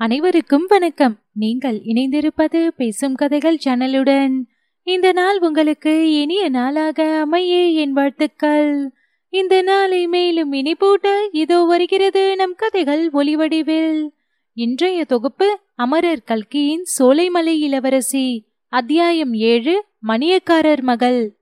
அனைவருக்கும் 0.00 0.66
வணக்கம். 0.68 1.18
நீங்கள் 1.32 1.80
இணைந்திருப்பது 1.84 2.68
பேசும் 2.68 3.14
கதைகள் 3.14 3.58
சேனலுடன். 3.64 4.42
இந்த 4.82 5.12
நாள் 5.12 5.38
உங்களுக்கு 5.40 6.12
இனிய 6.20 6.48
நாளாக 6.48 7.18
அமைய 7.20 7.66
என் 7.66 7.92
வாழ்த்துக்கள். 7.92 8.92
இந்த 9.28 9.62
நாளை 9.62 10.06
மேலும் 10.06 10.52
இனிப்பூட்ட 10.52 11.06
இதோ 11.32 11.64
வருகிறது 11.64 12.36
நம் 12.36 12.54
கதைகள் 12.56 13.10
ஒளிவடிவில் 13.10 14.08
இன்றைய 14.52 15.04
தொகுப்பு 15.04 15.58
அமரர் 15.74 16.22
கல்கியின் 16.22 16.84
சோலைமலை 16.98 17.58
இளவரசி 17.58 18.46
அத்தியாயம் 18.68 19.32
ஏழு 19.32 19.84
மணியக்காரர் 20.06 20.80
மகள். 20.80 21.36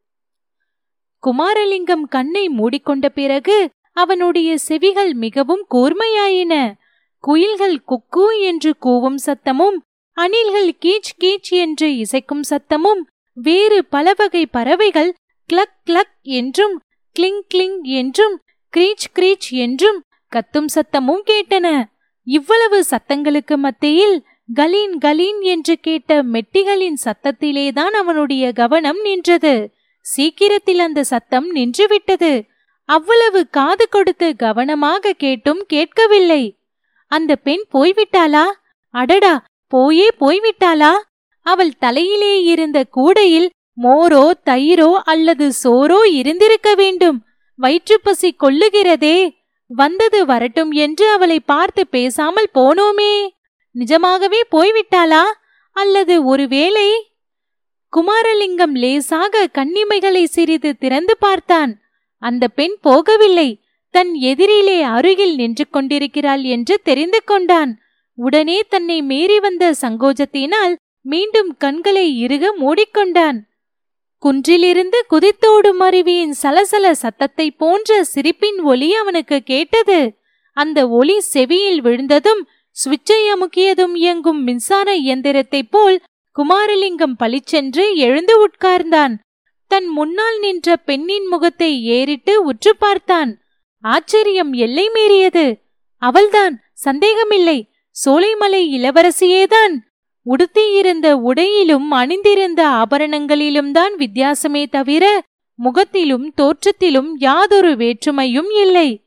குமாரலிங்கம் 1.22 2.06
கண்ணை 2.08 2.48
மூடிக்கொண்ட 2.48 3.08
பிறகு 3.08 3.70
அவனுடைய 3.92 4.58
செவிகள் 4.58 5.14
மிகவும் 5.14 5.66
கூர்மையாயின. 5.74 6.72
குயில்கள் 7.20 7.82
குக்கு 7.88 8.40
என்று 8.40 8.76
கூவும் 8.82 9.16
சத்தமும் 9.26 9.76
அணில்கள் 10.20 10.70
கீச் 10.80 11.24
கீச் 11.24 11.50
என்று 11.50 11.88
இசைக்கும் 11.88 12.40
சத்தமும் 12.50 13.02
வேறு 13.32 13.84
பல 13.84 14.14
வகை 14.16 14.46
பறவைகள் 14.46 15.14
கிளக் 15.52 15.78
கிளக் 15.86 16.22
என்றும் 16.22 16.80
கிளிங் 17.20 17.42
கிளிங் 17.54 17.82
என்றும் 17.82 18.40
கிரீச் 18.76 19.06
கிரீச் 19.14 19.50
என்றும் 19.50 20.02
கத்தும் 20.36 20.66
சத்தமும் 20.74 21.22
கேட்டன. 21.26 21.84
இவ்வளவு 22.22 22.84
சத்தங்களுக்கு 22.90 23.56
மத்தியில் 23.56 24.24
கலீன் 24.54 24.98
கலீன் 25.00 25.40
என்று 25.40 25.78
கேட்ட 25.78 26.22
மெட்டிகளின் 26.22 26.94
சத்தத்திலேதான் 27.04 27.90
அவனுடைய 27.90 28.52
கவனம் 28.52 29.00
நின்றது. 29.00 29.70
சீக்கிரத்தில் 30.00 30.78
அந்த 30.78 31.04
சத்தம் 31.04 31.54
நின்றுவிட்டது. 31.54 32.48
அவ்வளவு 32.84 33.48
காது 33.48 33.88
கொடுத்து 33.88 34.36
கவனமாக 34.36 35.12
கேட்டும் 35.12 35.64
கேட்கவில்லை. 35.66 36.57
அந்த 37.08 37.36
பெண் 37.36 37.62
போய்விட்டாளா? 37.72 38.44
அடடா 38.90 39.44
போயே 39.68 40.08
போய்விட்டாளா? 40.20 40.90
அவள் 41.42 41.78
தலையிலே 41.78 42.42
இருந்த 42.42 42.84
கூடையில் 42.84 43.48
மோரோ 43.82 44.30
தயிரோ 44.44 44.92
அல்லது 45.04 45.52
சோரோ 45.64 46.04
இருந்திருக்க 46.04 46.74
வேண்டும். 46.74 47.24
வயிற்றுப்பசி 47.56 48.36
கொள்ளுகிறதே 48.40 49.36
வந்தது 49.66 50.26
வரட்டும் 50.26 50.70
என்று 50.70 51.10
அவளை 51.10 51.40
பார்த்து 51.40 51.86
பேசாமல் 51.86 52.50
போனோமே. 52.54 53.28
நிஜமாகவே 53.72 54.40
போய்விட்டாளா? 54.50 55.22
அல்லது 55.72 56.24
ஒருவேளை? 56.24 56.88
குமாரலிங்கம் 57.92 58.72
லேசாக 58.72 59.48
கண்ணிமைகளை 59.52 60.24
சிறிது 60.24 60.76
திறந்து 60.76 61.16
பார்த்தான். 61.16 61.80
அந்த 62.22 62.48
பெண் 62.48 62.76
போகவில்லை. 62.84 63.50
தன் 63.98 64.14
எதிரிலே 64.14 64.80
அருகில் 64.80 65.34
நின்று 65.34 65.68
கொண்டிருக்கிறாள் 65.70 66.42
என்று 66.42 66.80
தெரிந்து 66.82 67.24
கொண்டான். 67.24 67.78
உடனே 68.14 68.62
தன்னை 68.68 69.02
மீறி 69.02 69.40
வந்த 69.40 69.74
சங்கோஜத்தினால் 69.80 70.74
மீண்டும் 71.00 71.56
கண்களை 71.56 72.18
இறுக 72.18 72.54
மூடிக்கொண்டான். 72.60 73.38
குன்றிலிருந்து 74.22 74.98
குதித்தோடும் 75.10 75.80
அருவியின் 75.80 76.34
சலசல 76.42 76.90
சத்தத்தை 76.90 77.50
போன்ற 77.50 78.04
சிரிப்பின் 78.04 78.60
ஒலி 78.60 78.94
அவனுக்கு 78.94 79.42
கேட்டது. 79.42 80.18
அந்த 80.52 80.88
ஒலி 80.88 81.20
செவியில் 81.20 81.80
விழுந்ததும் 81.80 82.48
சுவிட்சை 82.70 83.20
அமுக்கியதும் 83.34 83.94
இயங்கும் 83.94 84.42
மின்சார 84.42 84.96
இயந்திரத்தைப் 84.96 85.70
போல் 85.70 86.02
குமாரலிங்கம் 86.36 87.18
பளிச்சென்று 87.18 87.96
எழுந்து 87.96 88.46
உட்கார்ந்தான். 88.46 89.14
தன் 89.66 89.86
முன்னால் 89.86 90.38
நின்ற 90.38 90.76
பெண்ணின் 90.76 91.26
முகத்தை 91.26 91.84
ஏறிட்டு 91.84 92.42
உற்று 92.42 92.76
பார்த்தான். 92.76 93.42
ஆச்சரியம் 93.80 94.52
எல்லை 94.52 94.90
மீறியது. 94.94 95.60
அவள்தான் 95.98 96.60
சந்தேகமில்லை. 96.72 97.70
சோலைமலை 98.04 98.62
இளவரசியேதான். 98.76 99.76
உடுத்தியிருந்த 100.22 101.16
உடையிலும் 101.16 101.90
அணிந்திருந்த 101.90 102.68
ஆபரணங்களிலும் 102.68 103.70
தான் 103.70 103.96
வித்தியாசமே 103.96 104.68
தவிர 104.70 105.22
முகத்திலும் 105.54 106.34
தோற்றத்திலும் 106.36 107.08
யாதொரு 107.16 107.74
வேற்றுமையும் 107.76 108.50
இல்லை. 108.50 109.04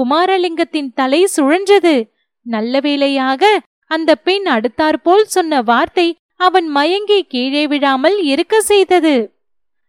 குமாரலிங்கத்தின் 0.00 0.92
தலை 0.94 1.28
சுழன்றது. 1.36 2.10
நல்ல 2.42 2.80
வேளையாக 2.80 3.60
அந்த 3.86 4.14
பெண் 4.14 4.46
அடுத்தாற்போல் 4.46 5.24
சொன்ன 5.24 5.62
வார்த்தை 5.62 6.16
அவன் 6.36 6.66
மயங்கி 6.66 7.22
கீழே 7.22 7.66
விழாமல் 7.66 8.22
இருக்க 8.22 8.60
செய்தது. 8.60 9.34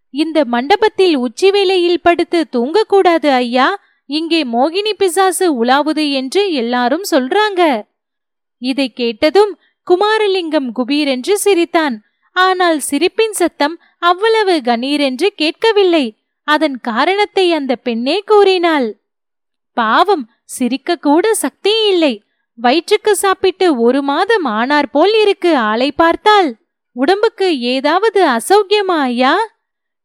இந்த 0.09 0.45
மண்டபத்தில் 0.45 1.15
உச்சி 1.15 1.51
வேளையில் 1.51 2.01
படுத்து 2.01 2.45
தூங்கக்கூடாது 2.51 3.29
ஐயா. 3.29 3.82
இங்கே 4.09 4.41
மோகினி 4.43 4.93
பிசாசு 4.97 5.65
உலாவுது 5.65 6.05
என்று 6.11 6.41
எல்லாரும் 6.51 7.05
சொல்றாங்க. 7.11 7.61
இதை 8.61 8.87
கேட்டதும் 8.93 9.53
குமாரலிங்கம் 9.87 10.69
குபீரென்று 10.75 11.35
சிரித்தான். 11.35 11.95
ஆனால் 12.35 12.79
சிரிப்பின் 12.79 13.31
சத்தம் 13.31 13.75
அவ்வளவு 14.01 14.61
கணீரென்று 14.63 15.27
கேட்கவில்லை. 15.35 16.05
அதன் 16.47 16.77
காரணத்தை 16.79 17.53
அந்த 17.53 17.73
பெண்ணே 17.75 18.17
கூறினாள். 18.25 18.87
பாவம் 19.77 20.25
சிரிக்க 20.45 20.95
கூட 20.95 21.33
சக்தி 21.33 21.73
இல்லை 21.87 22.13
வயிற்றுக்கு 22.57 23.15
சாப்பிட்டு 23.15 23.67
ஒரு 23.79 24.01
மாதம் 24.01 24.45
ஆனார் 24.57 24.89
போல் 24.89 25.15
இருக்கு 25.21 25.51
ஆளை 25.57 25.91
பார்த்தால். 25.91 26.49
உடம்புக்கு 26.95 27.47
ஏதாவது 27.59 28.19
அசௌக்கியமா 28.27 28.97
ஐயா? 29.03 29.35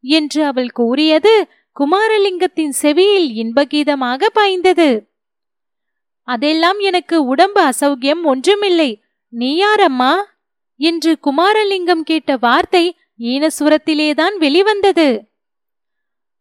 என்று 0.04 0.41
அவள் 0.44 0.70
கூறியது 0.70 1.34
குமாரலிங்கத்தின் 1.81 2.69
செவியில் 2.69 3.28
இன்பகீதமாக 3.31 4.27
பாய்ந்தது. 4.27 5.09
அதெல்லாம் 6.22 6.78
எனக்கு 6.78 7.25
உடம்பு 7.25 7.61
அசௌக்கியம் 7.62 8.22
ஒன்றுமில்லை. 8.25 9.03
நீ 9.28 9.62
யாரம்மா 9.62 10.15
என்று 10.77 11.19
குமாரலிங்கம் 11.25 12.00
கேட்ட 12.00 12.37
வார்த்தை 12.37 12.97
ஈனசுரத்திலேதான் 13.19 14.37
வெளிவந்தது. 14.39 15.25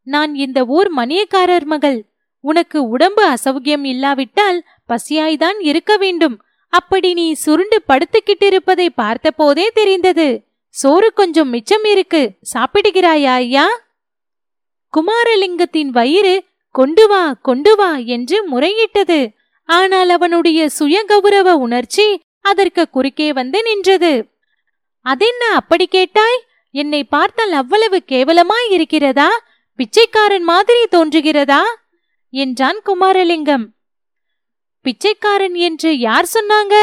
நான் 0.03 0.36
இந்த 0.36 0.66
ஊர் 0.66 0.94
மணியக்காரர் 0.94 1.64
மகள். 1.64 2.06
உனக்கு 2.40 2.88
உடம்பு 2.88 3.34
அசௌக்கியம் 3.34 3.86
இல்லாவிட்டால் 3.86 4.64
பசியாய்தான் 4.88 5.58
இருக்க 5.59 5.98
வேண்டும். 5.98 6.42
அப்படி 6.69 7.14
நீ 7.14 7.34
சுருண்டு 7.34 7.84
படுத்துக்கிட்டிருப்பதை 7.88 8.88
பார்த்தபோதே 8.98 9.68
தெரிந்தது. 9.74 10.44
சோறு 10.69 11.14
கொஞ்சம் 11.14 11.50
மிச்சம் 11.50 11.84
இருக்கு. 11.84 12.31
சாப்பிடுகிறாயா 12.58 13.34
ஐயா? 13.34 13.68
குமாரலிங்கத்தின் 14.94 15.90
வயிறு 15.90 16.44
கொண்டு 16.72 17.08
வா 17.08 17.34
கொண்டு 17.42 17.75
வா 17.75 17.96
என்று 17.96 18.38
முறையிட்டது. 18.50 19.34
ஆனால் 19.66 20.09
அவனுடைய 20.09 20.70
சுய 20.70 21.03
கௌரவ 21.03 21.56
உணர்ச்சி 21.56 22.22
அதற்கு 22.42 22.90
குறுக்கே 22.90 23.34
வந்து 23.34 23.64
நின்றது. 23.64 24.30
அதென்ன 25.02 25.46
அப்படி 25.56 25.88
கேட்டாய்? 25.88 26.40
என்னை 26.72 27.03
பார்த்தால் 27.03 27.52
அவ்வளவு 27.52 28.03
கேவலமாய் 28.08 28.70
இருக்கிறதா? 28.70 29.30
பிச்சைக்காரன் 29.75 30.44
மாதிரி 30.44 30.81
தோன்றுகிறதா? 30.92 31.62
என்றான் 32.30 32.80
குமாரலிங்கம். 32.86 33.66
பிச்சைக்காரன் 34.81 35.54
என்று 35.54 35.98
யார் 35.98 36.25
சொன்னாங்க? 36.34 36.75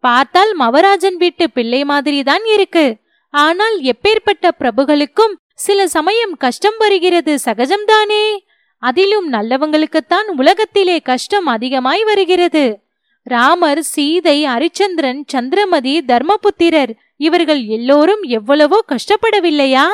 பார்த்தால் 0.00 0.58
மவராஜன் 0.58 1.14
வீட்டு 1.14 1.50
பிள்ளை 1.50 1.84
மாதிரிதான் 1.84 2.44
இருக்கு. 2.44 2.96
ஆனால் 3.30 3.82
எப்பேற்பட்ட 3.82 4.50
பிரபுகளுக்கும் 4.58 5.34
சில 5.58 5.88
சமயம் 5.88 6.34
கஷ்டம் 6.36 6.76
வருகிறது 6.78 7.38
சகஜம்தானே? 7.44 8.24
அதிலும் 8.82 9.32
நல்லவங்களுக்குத்தான் 9.32 10.28
உலகத்திலே 10.36 11.00
கஷ்டம் 11.00 11.46
அதிகமாய் 11.46 12.04
வருகிறது. 12.04 12.64
ராமர் 13.22 13.82
சீதை 13.82 14.44
அரிச்சந்திரன் 14.46 15.20
சந்திரமதி 15.26 15.94
தர்மபுத்திரர் 16.06 16.92
இவர்கள் 17.16 17.64
எல்லோரும் 17.64 18.22
எவ்வளவோ 18.22 18.78
கஷ்டப்படவில்லையா? 18.88 19.86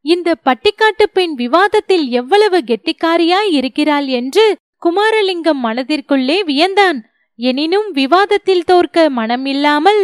இந்த 0.00 0.34
பட்டிக்காட்டு 0.44 1.04
பெண் 1.12 1.34
விவாதத்தில் 1.34 2.08
எவ்வளவு 2.08 2.58
கெட்டிக்காரியாய் 2.66 3.50
இருக்கிறாள் 3.50 4.06
என்று 4.06 4.56
குமாரலிங்கம் 4.82 5.62
மனதிற்குள்ளே 5.62 6.38
வியந்தான். 6.46 6.98
எனினும் 7.38 7.88
விவாதத்தில் 7.90 8.64
தோற்க 8.64 9.10
மனம் 9.10 9.46
இல்லாமல் 9.46 10.02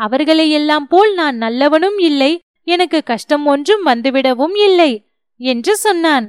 அவர்களையெல்லாம் 0.00 0.86
போல் 0.88 1.14
நான் 1.14 1.36
நல்லவனும் 1.38 1.98
இல்லை 1.98 2.32
எனக்கு 2.66 3.02
கஷ்டம் 3.02 3.46
ஒன்றும் 3.46 3.86
வந்துவிடவும் 3.86 4.56
இல்லை 4.58 5.06
என்று 5.40 5.76
சொன்னான். 5.76 6.26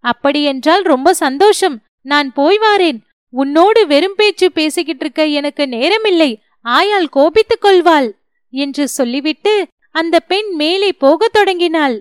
அப்படியென்றால் 0.00 0.82
ரொம்ப 0.82 1.14
சந்தோஷம் 1.14 1.82
நான் 2.02 2.32
போய் 2.32 2.58
வாரேன். 2.58 2.98
உன்னோடு 3.28 3.86
வெறும் 3.86 4.16
பேச்சு 4.16 4.52
பேசிக்கிட்டு 4.52 5.04
இருக்க 5.04 5.24
எனக்கு 5.24 5.64
நேரமில்லை 5.66 6.30
ஆயால் 6.64 7.08
கோபித்துக் 7.10 7.60
கொள்வாள் 7.60 8.08
என்று 8.52 8.88
சொல்லிவிட்டு 8.88 9.66
அந்த 9.90 10.20
பெண் 10.20 10.50
மேலே 10.54 10.92
போகத் 10.92 11.32
தொடங்கினாள். 11.32 11.96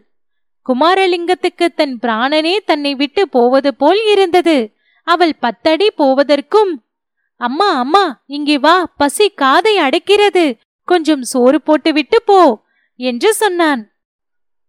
குமாரலிங்கத்துக்கு 0.66 1.68
தன் 1.76 1.96
பிராணனே 2.02 2.56
தன்னை 2.66 2.96
விட்டு 2.96 3.30
போவது 3.30 3.76
போல் 3.76 4.02
இருந்தது. 4.12 4.58
அவள் 5.04 5.36
பத்தடி 5.40 5.88
போவதற்கும் 5.92 6.74
அம்மா 7.42 7.70
அம்மா 7.78 8.04
இங்கே 8.26 8.58
வா 8.58 8.76
பசி 8.98 9.30
காதை 9.30 9.74
அடைக்கிறது 9.78 10.44
கொஞ்சம் 10.88 11.24
சோறு 11.24 11.62
போட்டுவிட்டு 11.62 12.18
போ 12.26 12.61
என்று 13.02 13.34
சொன்னான். 13.34 13.82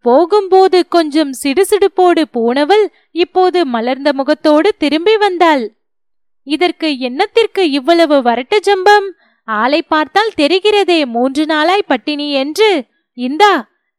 போகும்போது 0.05 0.89
கொஞ்சம் 0.89 1.33
சிடுசிடுப்போடு 1.43 2.23
போனவள் 2.31 2.85
இப்போது 3.11 3.67
மலர்ந்த 3.67 4.13
முகத்தோடு 4.13 4.77
திரும்பி 4.79 5.17
வந்தாள். 5.17 5.65
இதற்கு 6.47 6.89
என்னத்திற்கு 7.01 7.63
இவ்வளவு 7.71 8.17
வரட்டு 8.23 8.57
ஜம்பம்? 8.63 9.09
ஆளை 9.45 9.83
பார்த்தால் 9.83 10.37
தெரிகிறதே 10.37 11.05
மூன்று 11.07 11.47
நாளாய் 11.47 11.87
பட்டினி 11.87 12.33
என்று. 12.33 12.71
இந்தா 13.19 13.53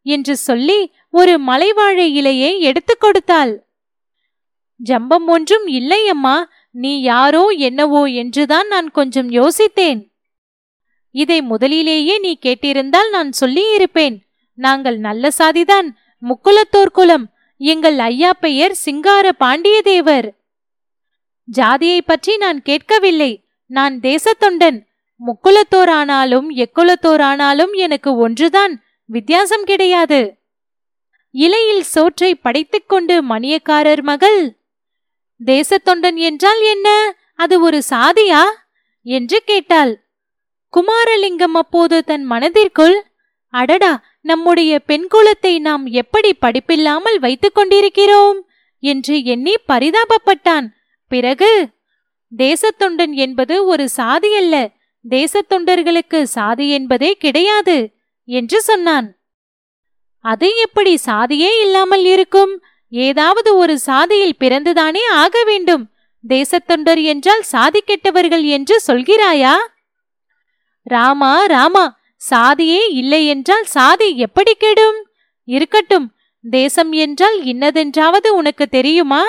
என்று 0.05 0.35
சொல்லி 0.37 0.79
ஒரு 1.11 1.33
மலைவாழை 1.39 2.07
இலையை 2.21 2.59
எடுத்துக் 2.59 2.99
கொடுத்தாள். 2.99 3.53
ஜம்பம் 4.79 5.27
ஒன்றும் 5.27 5.67
இல்லை 5.67 6.07
அம்மா 6.07 6.37
நீ 6.71 7.01
யாரோ 7.01 7.43
என்னவோ 7.47 8.01
என்றுதான் 8.03 8.67
நான் 8.67 8.89
கொஞ்சம் 8.91 9.29
யோசித்தேன். 9.31 10.01
இதை 11.13 11.41
முதலிலேயே 11.41 12.19
நீ 12.19 12.37
கேட்டிருந்தால் 12.41 13.09
நான் 13.11 13.31
சொல்லியிருப்பேன். 13.41 14.17
நாங்கள் 14.53 14.97
நல்ல 14.97 15.29
சாதிதான் 15.37 15.89
முக்குலத்தோர் 16.21 16.91
குலம் 16.93 17.33
எங்கள் 17.57 17.99
ஐயா 17.99 18.33
பெயர் 18.33 18.73
சிங்கார 18.73 19.31
பாண்டியதேவர் 19.39 20.29
ஜாதியை 21.43 22.01
பற்றி 22.01 22.37
நான் 22.37 22.61
கேட்கவில்லை 22.61 23.45
நான் 23.67 23.99
தேசத்தொண்டன் 23.99 24.85
முக்குலத்தோரானாலும் 25.25 26.47
எக்குலத்தோரானாலும் 26.55 27.73
எனக்கு 27.73 28.15
ஒன்றுதான் 28.15 28.83
வித்தியாசம் 29.05 29.63
கிடையாது. 29.63 30.37
இலையில் 31.31 31.83
சோற்றை 31.83 32.35
படைத்துக் 32.35 32.89
கொண்டு 32.89 33.23
மணியக்காரர் 33.27 34.01
மகள் 34.01 34.57
தேசத்தொண்டன் 35.45 36.15
என்றால் 36.15 36.61
என்ன? 36.61 37.15
அது 37.35 37.61
ஒரு 37.61 37.81
சாதியா? 37.89 38.43
என்று 39.03 39.41
கேட்டாள். 39.45 40.02
குமாரலிங்கம் 40.73 41.55
அப்போது 41.61 42.03
தன் 42.03 42.23
மனதிற்குள் 42.23 42.97
அடடா 43.53 44.03
நம்முடைய 44.21 44.79
பெண் 44.79 45.07
குலத்தை 45.13 45.59
நாம் 45.59 45.85
எப்படி 45.85 46.33
படிப்பில்லாமல் 46.33 47.19
வைத்துக் 47.19 47.55
கொண்டிருக்கிறோம்? 47.55 48.39
என்று 48.79 49.23
எண்ணி 49.23 49.53
பரிதாபப்பட்டான். 49.67 50.67
பிறகு 51.07 51.69
தேசத்தொண்டன் 52.31 53.13
என்பது 53.15 53.65
ஒரு 53.65 53.89
சாதி 53.89 54.35
அல்ல 54.35 54.55
தேசத்தொண்டர்களுக்கு 55.09 56.23
சாதி 56.23 56.69
என்பதே 56.69 57.11
கிடையாது 57.13 57.77
என்று 58.27 58.61
சொன்னான். 58.61 59.07
அது 60.25 60.47
எப்படி 60.55 60.97
சாதியே 60.97 61.61
இல்லாமல் 61.61 62.05
இருக்கும்? 62.05 62.53
ஏதாவது 62.87 63.57
ஒரு 63.57 63.75
சாதியில் 63.79 64.39
பிறந்துதானே 64.39 65.03
ஆக 65.11 65.43
வேண்டும்? 65.43 65.83
தேசத்தொண்டர் 66.23 67.01
என்றால் 67.03 67.43
சாதி 67.43 67.81
கெட்டவர்கள் 67.81 68.43
என்று 68.43 68.75
சொல்கிறாயா? 68.87 69.55
ராமா 70.83 71.45
ராமா 71.45 72.01
சாதியே 72.15 72.87
இல்லை 72.87 73.27
என்றால் 73.27 73.65
சாதி 73.65 74.17
எப்படி 74.17 74.53
கெடும்? 74.53 75.07
இருக்கட்டும் 75.43 76.15
தேசம் 76.49 76.91
என்றால் 76.91 77.43
இன்னதென்றாவது 77.43 78.27
உனக்கு 78.27 78.67
தெரியுமா? 78.67 79.23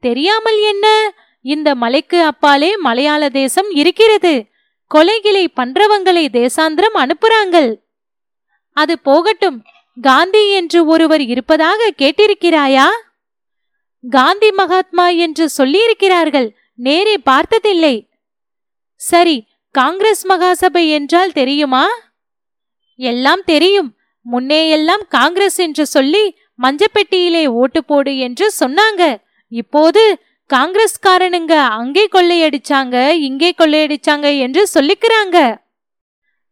தெரியாமல் 0.00 0.60
என்ன? 0.62 1.12
இந்த 1.40 1.74
மலைக்கு 1.74 2.22
அப்பாலே 2.22 2.76
மலையாள 2.76 3.28
தேசம் 3.28 3.70
இருக்கிறது. 3.70 4.46
கொலைகளை 4.94 5.44
பண்றவங்களை 5.56 6.24
தேசாந்திரம் 6.28 6.96
அனுப்புறாங்கள். 6.96 7.70
அது 8.76 8.98
போகட்டும் 8.98 9.62
காந்தி 10.00 10.50
என்று 10.50 10.86
ஒருவர் 10.86 11.20
இருப்பதாக 11.20 11.92
கேட்டிருக்கிறாயா? 11.98 12.86
காந்தி 14.10 14.50
மகாத்மா 14.50 15.08
என்று 15.08 15.48
சொல்லியிருக்கிறார்கள் 15.58 16.50
நேரே 16.74 17.18
பார்த்ததில்லை. 17.18 18.08
சரி 18.94 19.36
காங்கிரஸ் 19.74 20.24
மகாசபை 20.26 20.88
என்றால் 20.88 21.32
தெரியுமா? 21.32 21.84
எல்லாம் 22.96 23.42
தெரியும். 23.44 23.90
முன்னேயெல்லாம் 24.26 25.04
காங்கிரஸ் 25.08 25.58
என்று 25.58 25.86
சொல்லி 25.86 26.24
மஞ்சப்பெட்டியிலே 26.62 27.46
ஓட்டு 27.60 27.80
போடு 27.84 28.12
என்று 28.18 28.46
சொன்னாங்க. 28.60 29.02
இப்போது 29.48 30.02
காங்கிரஸ்காரனுங்க 30.50 31.54
அங்கே 31.78 32.04
கொள்ளையடிச்சாங்க 32.12 32.96
இங்கே 33.28 33.50
கொள்ளையடிச்சாங்க 33.58 34.38
என்று 34.38 34.62
சொல்லிக்கிறாங்க. 34.74 35.38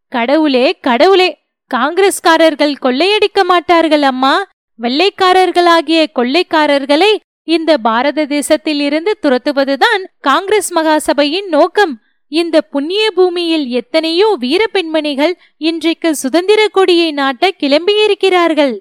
கடவுளே 0.08 0.66
கடவுளே 0.88 1.28
காங்கிரஸ்காரர்கள் 1.70 2.74
கொள்ளையடிக்க 2.84 3.40
மாட்டார்கள் 3.44 4.02
அம்மா. 4.02 4.34
வெள்ளைக்காரர்களாகிய 4.78 6.00
கொள்ளைக்காரர்களை 6.18 7.10
இந்த 7.44 7.72
பாரத 7.78 8.24
தேசத்தில் 8.24 8.80
இருந்து 8.80 9.12
துரத்துவதுதான் 9.22 10.02
காங்கிரஸ் 10.20 10.70
மகாசபையின் 10.74 11.48
நோக்கம். 11.56 11.94
இந்த 12.32 12.56
புண்ணிய 12.62 13.04
பூமியில் 13.10 13.64
எத்தனையோ 13.68 14.26
வீர 14.38 14.62
பெண்மணிகள் 14.66 15.32
இன்றைக்கு 15.56 16.10
சுதந்திர 16.14 16.60
கொடியை 16.68 17.08
நாட்ட 17.14 17.48
கிளம்பியிருக்கிறார்கள். 17.62 18.74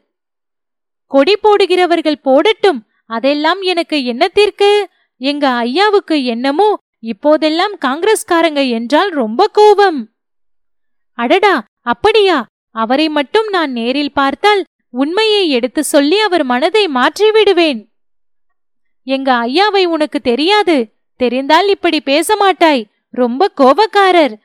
கொடி 1.11 1.35
போடுகிறவர்கள் 1.35 2.19
போடட்டும் 2.21 2.79
அதெல்லாம் 3.05 3.61
எனக்கு 3.61 3.97
என்னத்திற்கு 4.11 4.69
எங்க 5.21 5.45
ஐயாவுக்கு 5.49 6.17
என்னமோ 6.23 6.69
இப்போதெல்லாம் 7.03 7.75
காங்கிரஸ்காரங்க 7.85 8.61
என்றால் 8.69 9.11
ரொம்ப 9.11 9.47
கோபம். 9.47 9.99
அடடா 11.17 11.55
அப்படியா? 11.81 12.37
அவரை 12.75 13.09
மட்டும் 13.09 13.47
நான் 13.47 13.71
நேரில் 13.71 14.13
பார்த்தால் 14.13 14.61
உண்மையை 14.93 15.43
எடுத்து 15.49 15.81
சொல்லி 15.83 16.19
அவர் 16.19 16.43
மனதை 16.43 16.83
மாற்றிவிடுவேன். 16.87 17.81
எங்க 19.07 19.29
ஐயாவை 19.47 19.83
உனக்கு 19.85 20.19
தெரியாது 20.21 20.77
தெரிந்தால் 21.19 21.67
இப்படி 21.67 21.99
பேச 22.01 22.35
மாட்டாய். 22.35 22.83
ரொம்ப 23.19 23.51
கோபக்காரர். 23.61 24.35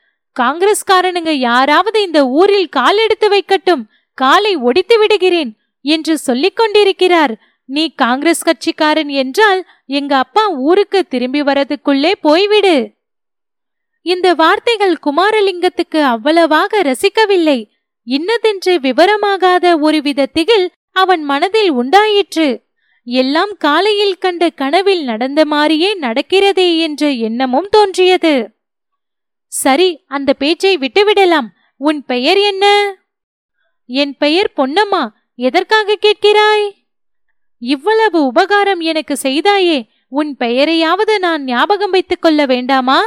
காங்கிரஸ்காரனுங்க 0.40 1.30
யாராவது 1.30 2.02
இந்த 2.02 2.26
ஊரில் 2.26 2.68
கால் 2.68 2.98
எடுத்து 2.98 3.28
வைக்கட்டும் 3.28 3.82
காலை 4.14 4.56
ஒடித்து 4.56 4.98
விடுகிறேன் 4.98 5.56
என்று 5.82 6.18
சொல்லிக் 6.18 6.56
கொண்டிருக்கிறார். 6.56 7.38
நீ 7.64 7.92
காங்கிரஸ் 7.94 8.42
கட்சிக்காரன் 8.42 9.08
என்றால் 9.08 9.66
எங்க 9.86 10.16
அப்பா 10.16 10.48
ஊருக்கு 10.48 11.04
திரும்பி 11.04 11.42
வரதுக்குள்ளே 11.42 12.12
போய்விடு. 12.22 12.92
இந்த 14.02 14.34
வார்த்தைகள் 14.34 14.98
குமாரலிங்கத்துக்கு 15.04 16.02
அவ்வளவாக 16.02 16.82
ரசிக்கவில்லை. 16.82 17.70
இன்னதென்று 18.04 18.78
விவரமாகாத 18.78 19.80
ஒருவித 19.80 20.26
திகில் 20.26 20.70
அவன் 20.92 21.22
மனதில் 21.22 21.70
உண்டாயிற்று. 21.70 22.62
எல்லாம் 23.06 23.54
காலையில் 23.58 24.18
கண்ட 24.18 24.50
கனவில் 24.50 25.04
நடந்த 25.04 25.44
மாதிரியே 25.44 25.98
நடக்கிறதே 25.98 26.78
என்ற 26.78 27.10
எண்ணமும் 27.10 27.68
தோன்றியது. 27.70 28.53
சரி 29.54 30.04
அந்த 30.06 30.32
பேச்சை 30.32 30.78
விட்டுவிடலாம். 30.78 31.46
உன் 31.76 32.04
பெயர் 32.04 32.36
என்ன? 32.36 32.94
என் 33.86 34.16
பெயர் 34.16 34.52
பொன்னம்மா. 34.56 35.08
எதற்காக 35.34 35.96
கேட்கிறாய்? 36.00 36.70
இவ்வளவு 37.58 38.26
உபகாரம் 38.26 38.80
எனக்கு 38.80 39.16
செய்தாயே 39.22 39.88
உன் 40.08 40.36
பெயரையாவது 40.38 41.18
நான் 41.18 41.44
ஞாபகம் 41.44 41.90
வைத்துக் 41.90 42.22
கொள்ள 42.22 42.46
வேண்டாமா? 42.46 43.00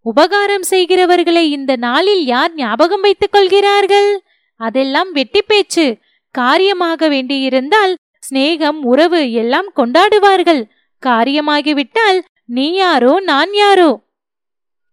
உபகாரம் 0.00 0.62
செய்கிறவர்களை 0.70 1.50
இந்த 1.50 1.76
நாளில் 1.76 2.24
யார் 2.24 2.54
ஞாபகம் 2.54 3.00
வைத்துக் 3.00 3.32
கொள்கிறார்கள்? 3.32 4.22
அதெல்லாம் 4.56 5.12
வெட்டி 5.12 5.42
பேச்சு. 5.42 5.96
காரியமாக 6.30 7.08
வேண்டியிருந்தால் 7.08 7.96
சிநேகம் 8.30 8.78
உறவு 8.82 9.32
எல்லாம் 9.32 9.72
கொண்டாடுவார்கள். 9.76 10.62
காரியமாகிவிட்டால் 11.06 12.20
நீ 12.44 12.72
யாரோ 12.72 13.20
நான் 13.20 13.52
யாரோ? 13.52 14.08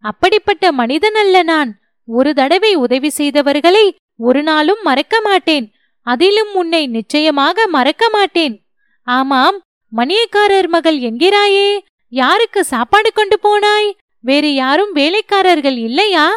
அப்படிப்பட்ட 0.07 0.71
மனிதன் 0.71 1.15
அல்ல 1.15 1.43
நான். 1.43 1.79
ஒரு 2.05 2.33
தடவை 2.33 2.75
உதவி 2.75 3.09
செய்தவர்களை 3.17 3.95
ஒரு 4.17 4.43
நாளும் 4.43 4.81
மறக்க 4.83 5.21
மாட்டேன். 5.21 5.65
அதிலும் 6.01 6.53
உன்னை 6.53 6.87
நிச்சயமாக 6.87 7.67
மறக்க 7.67 8.09
மாட்டேன். 8.09 8.55
ஆமாம் 9.03 9.57
மணியக்காரர் 9.95 10.67
மகள் 10.67 10.99
என்கிறாயே. 10.99 11.79
யாருக்கு 12.09 12.63
சாப்பாடு 12.63 13.13
கொண்டு 13.13 13.39
போனாய்? 13.43 13.89
வேறு 14.19 14.53
யாரும் 14.53 14.91
வேலைக்காரர்கள் 14.91 15.77
இல்லையா? 15.77 16.27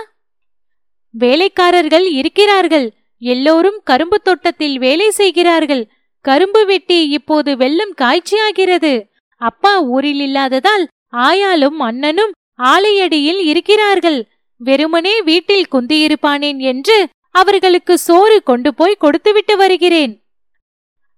வேலைக்காரர்கள் 1.11 2.07
இருக்கிறார்கள். 2.11 2.95
எல்லோரும் 3.19 3.81
கரும்பு 3.85 4.21
தோட்டத்தில் 4.21 4.79
வேலை 4.79 5.11
செய்கிறார்கள். 5.11 5.89
கரும்பு 6.21 6.67
வெட்டி 6.67 7.09
இப்போது 7.09 7.57
வெள்ளம் 7.57 7.95
காய்ச்சியாகிறது. 8.00 8.93
அப்பா 9.41 9.73
ஊரில் 9.81 10.21
இல்லாததால் 10.21 10.89
ஆயாலும் 11.12 11.79
அண்ணனும் 11.79 12.33
ஆலையடியில் 12.62 13.38
இருக்கிறார்கள். 13.38 14.29
வெறுமனே 14.57 15.23
வீட்டில் 15.23 15.67
குந்தியிருப்பானேன் 15.73 16.59
என்று 16.59 17.09
அவர்களுக்கு 17.31 17.99
சோறு 17.99 18.43
கொண்டு 18.43 18.75
போய் 18.75 18.95
கொடுத்துவிட்டு 18.99 19.57
வருகிறேன். 19.57 20.23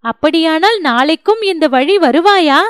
அப்படியானால் 0.00 0.80
நாளைக்கும் 0.80 1.40
இந்த 1.42 1.68
வழி 1.68 1.98
வருவாயா? 1.98 2.60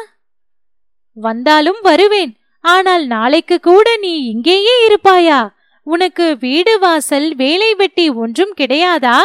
வந்தாலும் 1.12 1.80
வருவேன். 1.82 2.32
ஆனால் 2.60 3.06
நாளைக்கு 3.06 3.60
கூட 3.60 3.96
நீ 3.96 4.24
இங்கேயே 4.24 4.88
இருப்பாயா? 4.88 5.48
உனக்கு 5.82 6.36
வீடு 6.38 6.78
வாசல் 6.78 7.34
வேலை 7.34 7.74
வெட்டி 7.74 8.10
ஒன்றும் 8.10 8.54
கிடையாதா? 8.60 9.18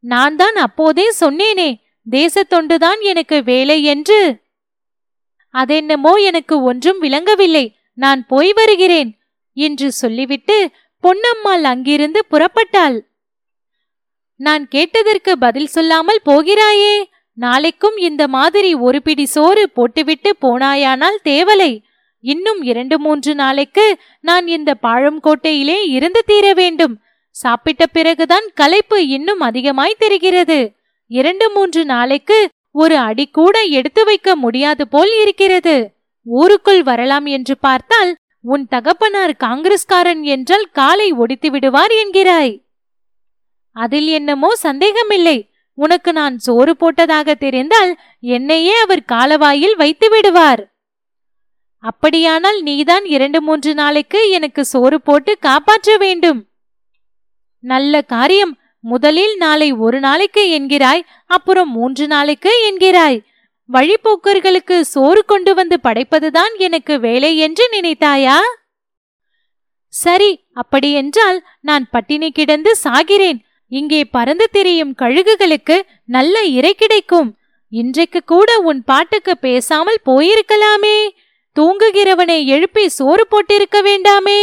நான் 0.00 0.36
தான் 0.36 0.54
அப்போதே 0.54 1.10
சொன்னேனே 1.20 1.74
தேசத்தொண்டுதான் 2.10 3.00
எனக்கு 3.00 3.42
வேலை 3.42 3.84
என்று. 3.84 4.40
அதென்னமோ 5.50 6.14
எனக்கு 6.14 6.62
ஒன்றும் 6.62 6.98
விளங்கவில்லை. 6.98 7.77
நான் 7.98 8.20
போய் 8.26 8.52
வருகிறேன் 8.52 9.10
என்று 9.56 9.88
சொல்லிவிட்டு 9.92 10.56
பொன்னம்மாள் 11.02 11.64
அங்கிருந்து 11.72 12.20
புறப்பட்டாள். 12.30 12.98
நான் 14.40 14.64
கேட்டதற்கு 14.68 15.32
பதில் 15.38 15.66
சொல்லாமல் 15.66 16.20
போகிறாயே 16.24 16.94
நாளைக்கும் 17.38 17.96
இந்த 18.08 18.22
மாதிரி 18.28 18.70
ஒரு 18.86 18.98
பிடி 19.02 19.24
சோறு 19.26 19.64
போட்டுவிட்டு 19.70 20.30
போனாயானால் 20.40 21.18
தேவலை. 21.24 21.72
இன்னும் 22.24 22.60
இரண்டு 22.62 22.96
மூன்று 22.98 23.32
நாளைக்கு 23.34 23.86
நான் 24.20 24.46
இந்த 24.46 24.70
பாழம்கோட்டையிலே 24.82 25.78
இருந்து 25.88 26.22
தீர 26.26 26.46
வேண்டும். 26.54 26.94
சாப்பிட்ட 27.30 27.82
பிறகுதான் 27.86 28.46
களைப்பு 28.54 28.98
இன்னும் 29.08 29.40
அதிகமாய் 29.40 30.00
தெரிகிறது. 30.04 30.58
இரண்டு 31.10 31.46
மூன்று 31.50 31.82
நாளைக்கு 31.84 32.38
ஒரு 32.74 32.96
அடி 32.98 33.26
கூட 33.38 33.56
எடுத்து 33.78 34.02
வைக்க 34.04 34.36
முடியாது 34.36 34.84
போல் 34.88 35.12
இருக்கிறது. 35.22 35.76
ஊருக்குள் 36.36 36.82
வரலாம் 36.82 37.26
என்று 37.26 37.54
பார்த்தால் 37.58 38.16
உன் 38.40 38.64
தகப்பனார் 38.68 39.34
காங்கிரஸ்காரன் 39.38 40.22
என்றால் 40.22 40.66
காலை 40.72 41.12
ஒடித்து 41.12 41.50
விடுவார் 41.50 41.92
என்கிறாய். 41.92 42.54
அதில் 43.76 44.08
என்னமோ 44.08 44.50
சந்தேகமில்லை. 44.54 45.38
உனக்கு 45.78 46.12
நான் 46.12 46.36
சோறு 46.38 46.72
போட்டதாக 46.80 47.34
தெரிந்தால் 47.34 47.92
என்னையே 48.20 48.74
அவர் 48.76 49.02
காலவாயில் 49.12 49.76
வைத்து 49.76 50.08
விடுவார். 50.10 50.62
அப்படியானால் 51.84 52.62
நீதான் 52.62 53.04
இரண்டு 53.04 53.42
மூன்று 53.42 53.74
நாளைக்கு 53.74 54.30
எனக்கு 54.30 54.64
சோறு 54.64 55.00
போட்டு 55.00 55.38
காப்பாற்ற 55.38 55.96
வேண்டும். 55.96 56.40
நல்ல 57.64 58.02
காரியம். 58.02 58.54
முதலில் 58.84 59.36
நாளை 59.36 59.72
ஒரு 59.72 60.00
நாளைக்கு 60.00 60.42
என்கிறாய் 60.58 61.02
அப்புறம் 61.26 61.70
மூன்று 61.70 62.06
நாளைக்கு 62.06 62.52
என்கிறாய். 62.68 63.18
வழிப்போக்கர்களுக்கு 63.72 64.80
சோறு 64.80 65.24
கொண்டு 65.24 65.54
வந்து 65.54 65.76
படைப்பதுதான் 65.82 66.54
எனக்கு 66.56 67.00
வேலை 67.00 67.36
என்று 67.36 67.64
நினைத்தாயா? 67.72 68.38
சரி 69.86 70.30
அப்படியென்றால் 70.52 71.38
நான் 71.60 71.84
பட்டினி 71.90 72.30
கிடந்து 72.30 72.76
சாகிறேன். 72.84 73.38
இங்கே 73.72 74.04
பறந்து 74.04 74.46
திரியும் 74.52 74.94
கழுகுகளுக்கு 74.98 75.76
நல்ல 76.04 76.42
இறை 76.58 76.74
கிடைக்கும். 76.74 77.30
இன்றைக்கு 77.72 78.20
கூட 78.24 78.58
உன் 78.58 78.84
பாட்டுக்கு 78.84 79.38
பேசாமல் 79.38 80.00
போயிருக்கலாமே. 80.06 80.98
தூங்குகிறவனை 81.56 82.44
எழுப்பி 82.44 82.88
சோறு 82.88 83.26
போட்டிருக்க 83.30 83.78
வேண்டாமே. 83.82 84.40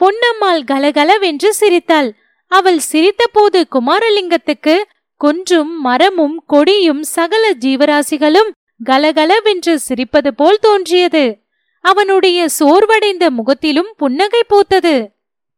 பொன்னம்மாள் 0.00 0.64
கலகலவென்று 0.64 1.50
சிரித்தாள். 1.54 2.10
அவள் 2.50 2.80
சிரித்தபோது 2.92 3.60
குமாரலிங்கத்துக்கு 3.74 4.74
குன்றும் 5.22 5.80
மரமும் 5.80 6.44
கொடியும் 6.46 7.02
சகல 7.02 7.50
ஜீவராசிகளும் 7.54 8.50
கலகலவென்று 8.84 9.80
சிரிப்பது 9.88 10.30
போல் 10.36 10.58
தோன்றியது. 10.60 11.42
அவனுடைய 11.80 12.46
சோர்வடைந்த 12.58 13.28
முகத்திலும் 13.28 13.94
புன்னகை 13.96 14.42
பூத்தது. 14.48 15.08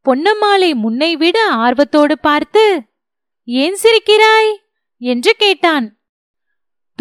பொன்னம்மாளை 0.07 0.75
முன்னை 0.75 1.13
விட 1.13 1.47
ஆர்வத்தோடு 1.47 2.19
பார்த்து 2.19 2.83
ஏன் 3.45 3.77
சிரிக்கிறாய்? 3.83 4.53
என்று 4.99 5.35
கேட்டான். 5.39 5.87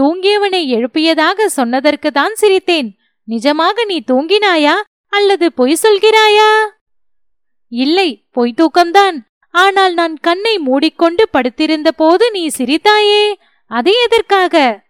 தூங்கியவனை 0.02 0.62
எழுப்பியதாக 0.76 1.46
சொன்னதற்கு 1.46 2.12
தான் 2.12 2.34
சிரித்தேன். 2.42 2.90
நிஜமாக 3.28 3.86
நீ 3.86 4.04
தூங்கினாயா 4.12 4.76
அல்லது 5.10 5.54
பொய் 5.54 5.78
சொல்கிறாயா? 5.84 6.52
இல்லை 7.68 8.26
பொய் 8.32 8.54
தூக்கம்தான். 8.58 9.18
ஆனால் 9.52 9.94
நான் 9.94 10.16
கண்ணை 10.16 10.58
மூடிக்கொண்டு 10.58 11.30
படுத்திருந்த 11.30 11.92
போது 11.92 12.32
நீ 12.32 12.48
சிரித்தாயே 12.58 13.34
அது 13.66 13.92
எதற்காக? 14.04 14.84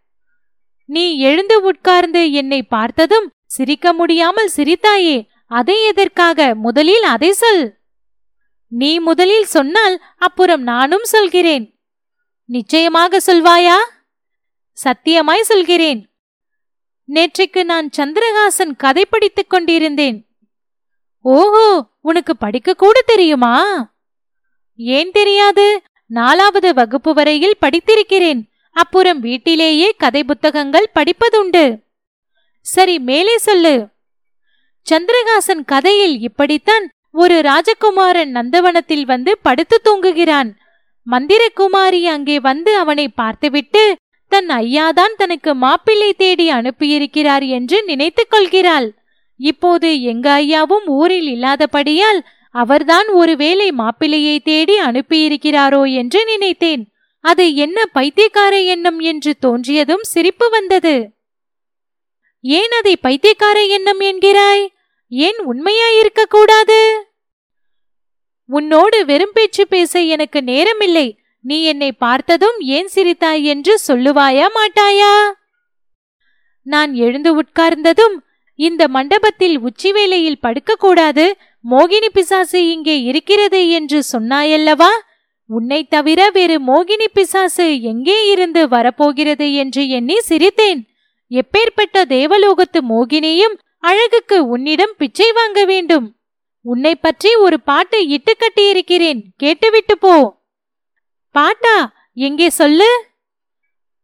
நீ 0.85 1.17
எழுந்து 1.17 1.61
உட்கார்ந்து 1.61 2.31
என்னை 2.31 2.63
பார்த்ததும் 2.63 3.31
சிரிக்க 3.45 3.93
முடியாமல் 3.93 4.51
சிரித்தாயே 4.55 5.27
அதை 5.47 5.83
எதற்காக? 5.83 6.55
முதலில் 6.55 7.03
அதை 7.03 7.31
சொல். 7.31 7.79
நீ 8.67 8.99
முதலில் 8.99 9.45
சொன்னால் 9.45 10.01
அப்புறம் 10.17 10.61
நானும் 10.61 11.03
சொல்கிறேன். 11.03 11.65
நிச்சயமாக 12.45 13.19
சொல்வாயா? 13.19 13.77
சத்தியமாய் 14.77 15.41
சொல்கிறேன். 15.41 16.09
நேற்றைக்கு 17.09 17.63
நான் 17.63 17.89
சந்திரஹாசன் 17.97 18.75
கதை 18.77 19.05
படித்துக் 19.05 19.49
கொண்டிருந்தேன். 19.49 20.29
ஓஹோ 21.21 21.87
உனக்கு 22.01 22.37
படிக்க 22.37 22.73
கூட 22.73 23.01
தெரியுமா? 23.01 23.55
ஏன் 24.83 25.11
தெரியாது? 25.11 25.81
நாலாவது 26.05 26.73
வகுப்பு 26.73 27.13
வரையில் 27.13 27.59
படித்திருக்கிறேன். 27.61 28.41
அப்புறம் 28.71 29.19
வீட்டிலேயே 29.19 29.93
கதை 29.97 30.23
புத்தகங்கள் 30.23 30.91
படிப்பதுண்டு. 30.95 31.77
சரி 32.61 32.99
மேலே 32.99 33.37
சொல்லு. 33.37 33.87
சந்திரகாசன் 34.89 35.65
கதையில் 35.65 36.19
இப்படித்தான் 36.19 36.89
ஒரு 37.11 37.41
ராஜகுமாரன் 37.41 38.31
நந்தவனத்தில் 38.31 39.05
வந்து 39.05 39.37
படுத்து 39.37 39.81
தூங்குகிறான். 39.83 40.51
மந்திரகுமாரி 41.11 42.03
அங்கே 42.03 42.39
வந்து 42.39 42.77
அவனை 42.77 43.07
பார்த்துவிட்டு 43.07 43.95
தன் 44.27 44.47
ஐயாதான் 44.47 45.15
தனக்கு 45.17 45.55
மாப்பிள்ளை 45.55 46.13
தேடி 46.13 46.51
அனுப்பியிருக்கிறார் 46.51 47.43
என்று 47.43 47.83
நினைத்துக் 47.83 48.29
கொள்கிறாள். 48.29 48.93
இப்போது 49.37 50.01
எங்க 50.01 50.39
ஐயாவும் 50.39 50.85
ஊரில் 50.85 51.27
இல்லாதபடியால் 51.27 52.25
அவர்தான் 52.55 53.07
ஒருவேளை 53.07 53.71
மாப்பிள்ளையை 53.71 54.39
தேடி 54.39 54.79
அனுப்பியிருக்கிறாரோ 54.79 55.93
என்று 55.93 56.25
நினைத்தேன். 56.25 56.83
அது 57.19 57.55
என்ன 57.55 57.85
பைத்தியக்கார 57.85 58.61
எண்ணம் 58.61 58.99
என்று 58.99 59.35
தோன்றியதும் 59.41 60.01
சிரிப்பு 60.01 60.49
வந்தது. 60.49 61.09
ஏன் 62.41 62.71
அதை 62.71 62.97
பைத்தியக்கார 62.97 63.63
எண்ணம் 63.65 63.99
என்கிறாய்? 63.99 64.67
ஏன் 65.07 65.39
உண்மையாயிருக்க 65.53 66.23
கூடாது? 66.29 67.05
உன்னோடு 68.45 69.05
வெறும் 69.05 69.31
பேச்சு 69.33 69.67
பேச 69.67 69.99
எனக்கு 69.99 70.39
நேரமில்லை. 70.39 71.17
நீ 71.41 71.63
என்னை 71.63 71.91
பார்த்ததும் 71.91 72.57
ஏன் 72.59 72.89
சிரித்தாய் 72.95 73.43
என்று 73.43 73.79
சொல்லுவாயா 73.87 74.47
மாட்டாயா? 74.55 75.13
நான் 76.63 76.93
எழுந்து 76.93 77.41
உட்கார்ந்ததும் 77.41 78.17
இந்த 78.55 78.87
மண்டபத்தில் 78.87 79.59
உச்சி 79.59 79.91
வேளையில் 79.91 80.41
படுக்கக்கூடாது. 80.41 81.31
மோகினி 81.69 82.09
பிசாசு 82.13 82.69
இங்கே 82.69 83.01
இருக்கிறது 83.01 83.69
என்று 83.69 84.03
சொன்னாயல்லவா? 84.11 84.89
உன்னை 85.45 85.87
தவிர 85.87 86.29
வேறு 86.29 86.59
மோகினி 86.61 87.05
பிசாசு 87.13 87.81
எங்கே 87.81 88.29
இருந்து 88.29 88.67
வரப்போகிறது 88.67 89.53
என்று 89.53 89.87
எண்ணி 89.87 90.17
சிரித்தேன். 90.29 90.81
எப்பேற்பட்ட 91.31 92.05
தேவலோகத்து 92.05 92.79
மோகினியும் 92.89 93.55
அழகுக்கு 93.79 94.47
உன்னிடம் 94.47 94.93
பிச்சை 94.97 95.31
வாங்க 95.31 95.65
வேண்டும். 95.65 96.15
உன்னை 96.61 96.95
பற்றி 96.95 97.35
ஒரு 97.35 97.61
பாட்டு 97.61 98.07
இட்டு 98.07 98.35
கட்டியிருக்கிறேன். 98.35 99.21
கேட்டுவிட்டு 99.37 99.97
போ. 99.97 100.39
பாட்டா 101.31 101.93
எங்கே 102.13 102.49
சொல்லு? 102.49 102.89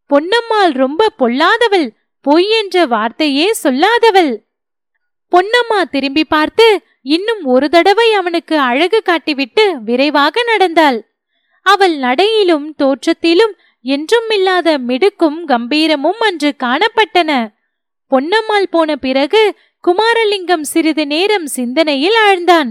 பொன்னம்மாள் 0.09 0.73
ரொம்ப 0.73 1.11
பொல்லாதவள். 1.19 1.87
பொய் 2.21 2.49
என்ற 2.49 2.85
வார்த்தையே 2.85 3.53
சொல்லாதவள். 3.63 4.31
பொன்னம்மா 5.31 5.83
திரும்பி 5.91 6.23
பார்த்து 6.23 6.81
இன்னும் 7.07 7.43
ஒரு 7.45 7.67
தடவை 7.69 8.07
அவனுக்கு 8.13 8.55
அழகு 8.69 8.99
காட்டிவிட்டு 9.09 9.63
விரைவாக 9.87 10.43
நடந்தாள். 10.43 10.99
அவள் 11.65 11.95
நடையிலும் 11.97 12.67
தோற்றத்திலும் 12.81 13.53
என்றும் 13.85 14.29
இல்லாத 14.29 14.67
மிடுக்கும் 14.89 15.39
கம்பீரமும் 15.45 16.21
அன்று 16.27 16.49
காணப்பட்டன. 16.63 17.31
பொன்னம்மாள் 18.11 18.69
போன 18.69 18.89
பிறகு 19.05 19.41
குமாரலிங்கம் 19.83 20.65
சிறிது 20.71 21.03
நேரம் 21.05 21.47
சிந்தனையில் 21.47 22.17
ஆழ்ந்தான். 22.27 22.69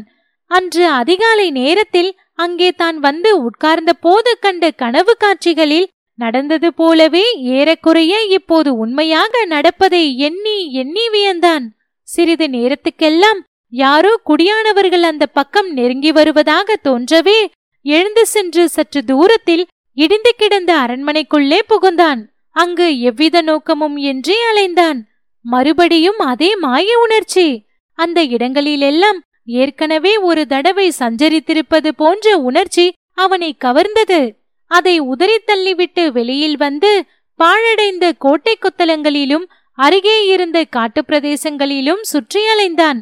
அன்று 0.50 0.84
அதிகாலை 1.00 1.46
நேரத்தில் 1.60 2.10
அங்கே 2.34 2.70
தான் 2.72 2.98
வந்து 2.98 3.30
உட்கார்ந்த 3.46 3.92
போது 4.04 4.30
கண்ட 4.40 4.64
கனவு 4.82 5.12
காட்சிகளில் 5.18 5.88
நடந்தது 6.18 6.68
போலவே 6.72 7.24
ஏறக்குறைய 7.56 8.14
இப்போது 8.36 8.70
உண்மையாக 8.82 9.44
நடப்பதை 9.46 10.04
எண்ணி 10.18 10.56
எண்ணி 10.82 11.04
வியந்தான். 11.14 11.64
சிறிது 12.08 12.46
நேரத்துக்கெல்லாம் 12.48 13.40
யாரோ 13.68 14.20
குடியானவர்கள் 14.26 15.02
அந்த 15.02 15.26
பக்கம் 15.26 15.72
நெருங்கி 15.72 16.12
வருவதாக 16.12 16.76
தோன்றவே 16.84 17.50
எழுந்து 17.82 18.26
சென்று 18.26 18.68
சற்று 18.68 19.04
தூரத்தில் 19.04 19.66
இடிந்து 19.92 20.34
கிடந்த 20.36 20.76
அரண்மனைக்குள்ளே 20.76 21.58
புகுந்தான். 21.68 22.24
அங்கு 22.50 23.00
எவ்வித 23.00 23.42
நோக்கமும் 23.42 23.96
இன்றி 23.96 24.34
அலைந்தான். 24.54 25.00
மறுபடியும் 25.42 26.18
அதே 26.18 26.56
மாய 26.56 26.98
உணர்ச்சி. 26.98 27.66
அந்த 27.92 28.24
இடங்களிலெல்லாம் 28.24 29.22
ஏற்கனவே 29.44 30.16
ஒரு 30.16 30.46
தடவை 30.46 30.92
சஞ்சரித்திருப்பது 30.98 31.88
போன்ற 31.88 32.36
உணர்ச்சி 32.36 32.92
அவனை 33.14 33.56
கவர்ந்தது. 33.64 34.34
அதை 34.66 34.98
உதறி 34.98 35.38
தள்ளிவிட்டு 35.46 36.08
வெளியில் 36.08 36.56
வந்து 36.56 37.04
பாழடைந்த 37.34 38.12
கோட்டை 38.18 38.58
கொத்தலங்களிலும் 38.58 39.44
அருகே 39.72 40.26
இருந்த 40.26 40.64
காட்டுப் 40.64 41.08
பிரதேசங்களிலும் 41.08 42.00
சுற்றி 42.00 42.40
அலைந்தான். 42.40 43.00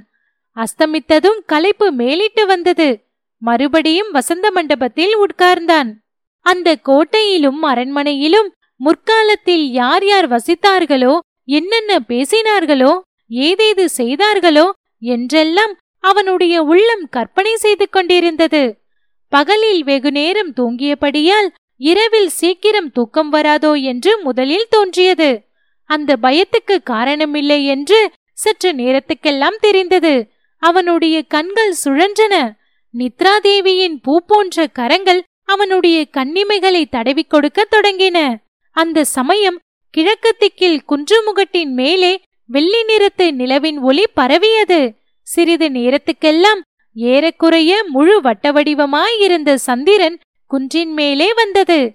அஸ்தமித்ததும் 0.57 1.39
களைப்பு 1.47 1.93
மேலிட்டு 1.93 2.47
வந்தது. 2.47 2.89
மறுபடியும் 3.39 4.11
வசந்த 4.11 4.51
மண்டபத்தில் 4.51 5.15
உட்கார்ந்தான். 5.17 5.91
அந்த 6.41 6.77
கோட்டையிலும் 6.77 7.63
அரண்மனையிலும் 7.63 8.49
முற்காலத்தில் 8.77 9.71
யார் 9.71 10.05
யார் 10.05 10.29
வசித்தார்களோ 10.29 11.19
என்னென்ன 11.45 11.99
பேசினார்களோ 12.09 12.93
ஏதேது 13.31 13.85
செய்தார்களோ 13.85 14.67
என்றெல்லாம் 14.99 15.75
அவனுடைய 15.99 16.63
உள்ளம் 16.63 17.05
கற்பனை 17.11 17.57
செய்து 17.57 17.89
கொண்டிருந்தது. 17.89 18.79
பகலில் 19.29 19.83
வெகு 19.85 20.11
நேரம் 20.11 20.53
தூங்கியபடியால் 20.53 21.49
இரவில் 21.77 22.29
சீக்கிரம் 22.29 22.91
தூக்கம் 22.91 23.33
வராதோ 23.33 23.83
என்று 23.83 24.13
முதலில் 24.23 24.71
தோன்றியது. 24.71 25.31
அந்த 25.91 26.17
பயத்துக்கு 26.23 26.77
காரணமில்லை 26.91 27.65
என்று 27.65 27.99
சற்று 28.33 28.73
நேரத்துக்கெல்லாம் 28.73 29.59
தெரிந்தது. 29.61 30.15
அவனுடைய 30.65 31.23
கண்கள் 31.23 31.75
சுழன்றன. 31.85 32.35
நித்ராதேவியின் 32.95 33.97
பூ 34.03 34.21
போன்ற 34.21 34.67
கரங்கள் 34.67 35.23
அவனுடைய 35.45 36.07
கண்ணிமைகளை 36.17 36.85
தடவிக் 36.91 37.31
கொடுக்கத் 37.31 37.73
தொடங்கின. 37.75 38.37
அந்த 38.71 39.05
சமயம் 39.05 39.59
கிழக்கு 39.91 40.37
திக்கில் 40.39 40.81
குன்றுமுகட்டின் 40.89 41.73
மேலே 41.81 42.21
வெள்ளி 42.47 42.83
நிறத்து 42.85 43.33
நிலவின் 43.33 43.79
ஒளி 43.81 44.05
பரவியது. 44.15 44.81
சிறிது 45.23 45.69
நேரத்துக்கெல்லாம் 45.69 46.61
ஏறக்குறைய 46.95 47.85
முழு 47.89 48.21
வட்ட 48.21 48.53
வடிவமாயிருந்த 48.53 49.55
சந்திரன் 49.55 50.19
குன்றின் 50.47 50.93
மேலே 50.93 51.33
வந்தது. 51.35 51.95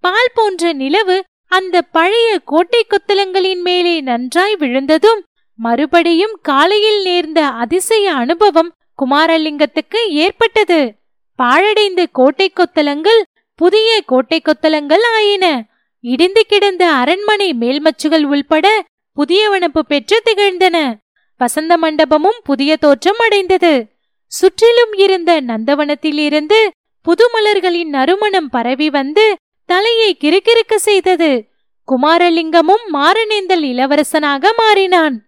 பால் 0.00 0.34
போன்ற 0.34 0.72
நிலவு 0.72 1.24
அந்த 1.48 1.82
பழைய 1.82 2.38
கோட்டை 2.44 2.86
கொத்தலங்களின் 2.86 3.60
மேலே 3.60 4.00
நன்றாய் 4.00 4.56
விழுந்ததும் 4.56 5.22
மறுபடியும் 5.58 6.38
காலையில் 6.42 7.02
நேர்ந்த 7.02 7.46
அதிசய 7.46 8.14
அனுபவம் 8.14 8.72
குமாரலிங்கத்துக்கு 8.98 10.06
ஏற்பட்டது. 10.08 10.94
பாழடைந்த 11.36 12.06
கோட்டை 12.12 12.52
கொத்தலங்கள் 12.52 13.22
புதிய 13.54 14.02
கோட்டை 14.06 14.42
கொத்தலங்கள் 14.42 15.04
ஆயின. 15.14 15.64
இடிந்து 16.00 16.44
கிடந்த 16.46 16.90
அரண்மனை 16.90 17.54
மேல்மச்சுகள் 17.60 18.22
உள்பட 18.22 18.84
புதியவனப்பு 19.16 19.78
பெற்று 19.78 20.22
திகழ்ந்தன. 20.24 20.94
வசந்த 21.38 21.76
மண்டபமும் 21.76 22.40
புதிய 22.44 22.76
தோற்றம் 22.76 23.18
அடைந்தது. 23.18 23.86
சுற்றிலும் 24.26 24.92
இருந்த 24.92 25.40
நந்தவனத்திலிருந்து 25.40 26.68
புது 27.02 27.30
மலர்களின் 27.30 27.88
நறுமணம் 27.88 28.50
பரவி 28.50 28.90
வந்து 28.90 29.34
தலையை 29.66 30.16
கிறுகிறுக்க 30.20 30.74
செய்தது. 30.74 31.48
குமாரலிங்கமும் 31.88 32.84
மாறனேந்தல் 32.92 33.64
இளவரசனாக 33.72 34.46
மாறினான். 34.56 35.27